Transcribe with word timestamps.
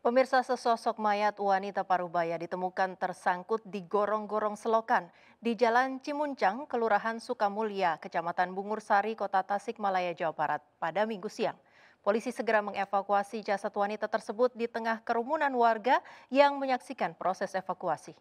Pemirsa 0.00 0.40
sesosok 0.40 0.96
mayat 0.96 1.36
wanita 1.36 1.84
parubaya 1.84 2.40
ditemukan 2.40 2.96
tersangkut 2.96 3.60
di 3.68 3.84
gorong-gorong 3.84 4.56
selokan 4.56 5.12
di 5.44 5.52
Jalan 5.52 6.00
Cimuncang, 6.00 6.64
Kelurahan 6.64 7.20
Sukamulya, 7.20 8.00
Kecamatan 8.00 8.56
Bungur 8.56 8.80
Sari, 8.80 9.12
Kota 9.12 9.44
Tasikmalaya, 9.44 10.16
Jawa 10.16 10.32
Barat 10.32 10.64
pada 10.80 11.04
minggu 11.04 11.28
siang. 11.28 11.60
Polisi 12.00 12.32
segera 12.32 12.64
mengevakuasi 12.64 13.44
jasad 13.44 13.76
wanita 13.76 14.08
tersebut 14.08 14.56
di 14.56 14.64
tengah 14.72 15.04
kerumunan 15.04 15.52
warga 15.52 16.00
yang 16.32 16.56
menyaksikan 16.56 17.12
proses 17.12 17.52
evakuasi. 17.52 18.16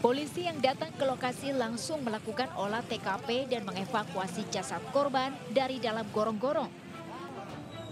Polisi 0.00 0.48
yang 0.48 0.56
datang 0.64 0.88
ke 0.96 1.04
lokasi 1.04 1.52
langsung 1.52 2.00
melakukan 2.00 2.48
olah 2.56 2.80
TKP 2.88 3.52
dan 3.52 3.68
mengevakuasi 3.68 4.48
jasad 4.48 4.80
korban 4.96 5.28
dari 5.52 5.76
dalam 5.76 6.08
gorong-gorong. 6.08 6.72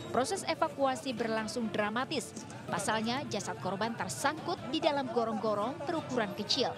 Proses 0.09 0.41
evakuasi 0.49 1.13
berlangsung 1.13 1.69
dramatis. 1.69 2.33
Pasalnya 2.65 3.29
jasad 3.29 3.61
korban 3.61 3.93
tersangkut 3.93 4.57
di 4.73 4.81
dalam 4.81 5.13
gorong-gorong 5.13 5.85
berukuran 5.85 6.33
kecil. 6.33 6.73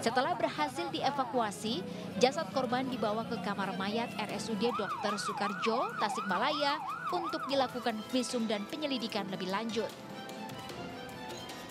Setelah 0.00 0.32
berhasil 0.32 0.88
dievakuasi, 0.88 1.84
jasad 2.24 2.48
korban 2.56 2.88
dibawa 2.88 3.28
ke 3.28 3.36
kamar 3.44 3.76
mayat 3.76 4.08
RSUD 4.16 4.64
Dr. 4.80 5.14
Soekarjo, 5.20 5.92
Tasikmalaya 6.00 6.80
untuk 7.12 7.44
dilakukan 7.52 8.00
visum 8.08 8.48
dan 8.48 8.64
penyelidikan 8.64 9.28
lebih 9.28 9.52
lanjut. 9.52 9.92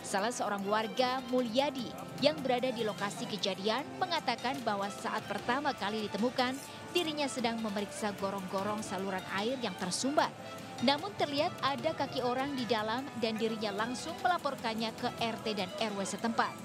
Salah 0.10 0.34
seorang 0.34 0.66
warga, 0.66 1.22
Mulyadi, 1.30 1.86
yang 2.18 2.34
berada 2.42 2.74
di 2.74 2.82
lokasi 2.82 3.30
kejadian 3.30 3.86
mengatakan 4.02 4.58
bahwa 4.66 4.90
saat 4.90 5.22
pertama 5.30 5.70
kali 5.78 6.10
ditemukan, 6.10 6.58
dirinya 6.90 7.30
sedang 7.30 7.62
memeriksa 7.62 8.10
gorong-gorong 8.18 8.82
saluran 8.82 9.22
air 9.38 9.62
yang 9.62 9.78
tersumbat. 9.78 10.34
Namun 10.82 11.14
terlihat 11.14 11.54
ada 11.62 11.94
kaki 11.94 12.26
orang 12.26 12.58
di 12.58 12.66
dalam 12.66 13.06
dan 13.22 13.38
dirinya 13.38 13.86
langsung 13.86 14.18
melaporkannya 14.26 14.90
ke 14.98 15.14
RT 15.22 15.46
dan 15.54 15.70
RW 15.78 16.02
setempat. 16.02 16.58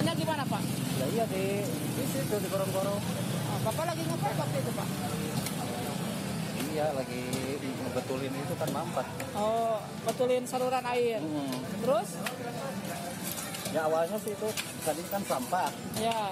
Ini 0.00 0.08
gimana 0.16 0.48
Pak? 0.48 0.64
Ya 0.96 1.06
iya 1.12 1.24
di, 1.28 1.60
di 1.68 2.04
situ 2.08 2.40
di 2.40 2.48
gorong-gorong. 2.48 3.00
Oh, 3.04 3.58
Bapak 3.68 3.84
lagi 3.84 4.00
ngapain 4.08 4.36
waktu 4.40 4.56
itu 4.56 4.72
Pak? 4.72 4.88
Iya 6.78 6.94
lagi 6.94 7.26
ngebetulin 7.58 8.30
itu 8.30 8.54
kan 8.54 8.70
mampet. 8.70 9.02
Oh, 9.34 9.82
betulin 10.06 10.46
saluran 10.46 10.86
air. 10.86 11.18
Hmm. 11.18 11.58
Terus? 11.82 12.08
Ya 13.74 13.90
awalnya 13.90 14.14
sih 14.22 14.30
itu 14.30 14.48
tadi 14.86 15.02
kan 15.10 15.18
sampah. 15.26 15.74
Ya. 15.98 16.30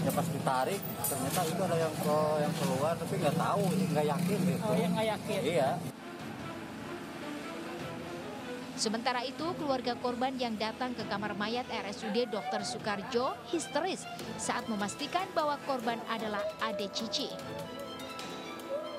Ya 0.00 0.10
pas 0.16 0.24
ditarik 0.32 0.80
ternyata 0.80 1.40
itu 1.44 1.60
ada 1.60 1.76
yang 1.76 1.92
ke 1.92 2.18
yang 2.40 2.54
keluar 2.56 2.96
tapi 2.96 3.20
nggak 3.20 3.36
tahu 3.36 3.62
nggak 3.68 4.06
yakin 4.08 4.38
gitu. 4.48 4.64
Oh, 4.64 4.76
yang 4.80 4.92
nggak 4.96 5.08
yakin. 5.12 5.40
Iya. 5.44 5.70
Sementara 8.80 9.20
itu, 9.28 9.44
keluarga 9.60 9.92
korban 10.00 10.40
yang 10.40 10.56
datang 10.56 10.96
ke 10.96 11.04
kamar 11.04 11.36
mayat 11.36 11.68
RSUD 11.68 12.32
Dr. 12.32 12.64
Soekarjo 12.64 13.36
histeris 13.52 14.08
saat 14.40 14.72
memastikan 14.72 15.28
bahwa 15.36 15.60
korban 15.68 16.00
adalah 16.08 16.40
Ade 16.64 16.88
Cici. 16.88 17.28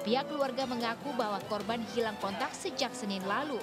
Pihak 0.02 0.34
keluarga 0.34 0.66
mengaku 0.66 1.14
bahwa 1.14 1.38
korban 1.46 1.78
hilang 1.94 2.18
kontak 2.18 2.50
sejak 2.58 2.90
Senin 2.98 3.22
lalu. 3.30 3.62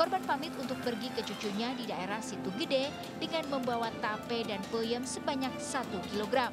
Korban 0.00 0.24
pamit 0.24 0.48
untuk 0.56 0.80
pergi 0.80 1.12
ke 1.12 1.20
cucunya 1.20 1.76
di 1.76 1.84
daerah 1.84 2.24
Situ 2.24 2.48
Gede 2.56 2.88
dengan 3.20 3.44
membawa 3.52 3.92
tape 4.00 4.48
dan 4.48 4.64
peyem 4.72 5.04
sebanyak 5.04 5.52
1 5.60 6.08
kg. 6.08 6.48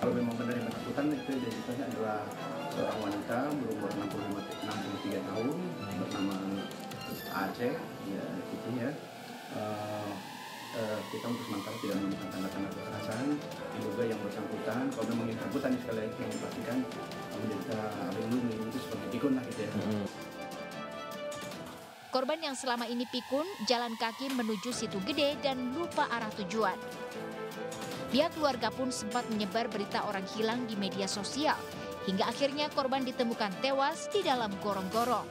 Kalau 0.00 0.12
memang 0.16 0.34
benar 0.40 0.56
yang 0.56 0.66
bersangkutan 0.72 1.14
itu 1.14 1.30
identitasnya 1.36 1.86
adalah 1.94 2.24
seorang 2.72 2.98
wanita 3.04 3.38
berumur 3.52 3.90
65, 3.92 5.12
63 5.12 5.28
tahun 5.28 5.56
bernama 6.00 6.36
Aceh, 7.32 7.74
ya 8.08 8.24
itu 8.40 8.68
ya. 8.80 8.90
Uh, 9.52 10.10
uh, 10.80 10.98
kita 11.12 11.28
untuk 11.28 11.44
sementara 11.44 11.76
tidak 11.76 11.96
menemukan 12.00 12.28
tanda-tanda 12.32 12.68
kalau 14.92 15.06
memang 15.08 15.26
yang 15.32 15.38
bersangkutan 15.40 15.72
sekali 15.80 15.98
lagi 16.04 16.16
yang 16.20 16.32
dipastikan 16.32 16.76
menderita 17.32 17.78
lindung 18.20 18.68
itu 18.68 18.78
sebagai 18.84 19.08
pikun 19.08 19.32
lah 19.34 19.44
gitu 19.48 19.60
ya. 19.64 19.70
Hmm. 19.72 20.06
Korban 22.12 22.38
yang 22.44 22.52
selama 22.52 22.84
ini 22.92 23.08
pikun 23.08 23.48
jalan 23.64 23.96
kaki 23.96 24.28
menuju 24.36 24.68
situ 24.68 25.00
gede 25.08 25.40
dan 25.40 25.72
lupa 25.72 26.04
arah 26.12 26.28
tujuan. 26.36 26.76
Pihak 28.12 28.36
keluarga 28.36 28.68
pun 28.68 28.92
sempat 28.92 29.24
menyebar 29.32 29.72
berita 29.72 30.04
orang 30.04 30.28
hilang 30.36 30.68
di 30.68 30.76
media 30.76 31.08
sosial. 31.08 31.56
Hingga 32.04 32.28
akhirnya 32.28 32.68
korban 32.68 33.08
ditemukan 33.08 33.64
tewas 33.64 34.12
di 34.12 34.20
dalam 34.20 34.52
gorong-gorong. 34.60 35.24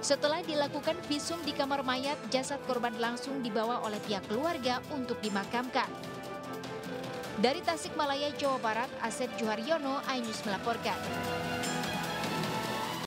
Setelah 0.00 0.40
dilakukan 0.40 0.96
visum 1.08 1.36
di 1.44 1.52
kamar 1.52 1.84
mayat, 1.84 2.16
jasad 2.32 2.60
korban 2.64 2.96
langsung 2.96 3.44
dibawa 3.44 3.84
oleh 3.84 4.00
pihak 4.04 4.24
keluarga 4.24 4.80
untuk 4.96 5.20
dimakamkan. 5.20 5.88
Dari 7.34 7.58
Tasikmalaya, 7.66 8.30
Jawa 8.38 8.58
Barat, 8.62 8.90
Asep 9.02 9.26
Juharyono, 9.34 9.98
Ainus 10.06 10.38
melaporkan. 10.46 10.94